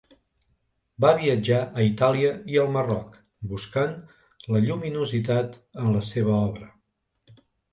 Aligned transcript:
Va 1.03 1.09
viatjar 1.19 1.59
a 1.81 1.85
Itàlia 1.87 2.31
i 2.53 2.57
al 2.61 2.71
Marroc 2.77 3.19
buscant 3.51 3.93
la 4.57 4.63
lluminositat 4.67 5.61
en 5.85 5.93
la 5.99 6.03
seva 6.13 6.35
obra. 6.41 6.73